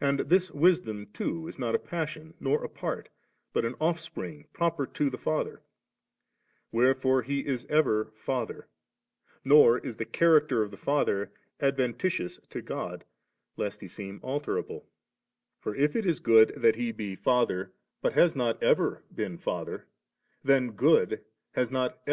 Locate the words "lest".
13.56-13.80